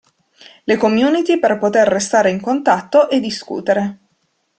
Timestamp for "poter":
1.59-1.87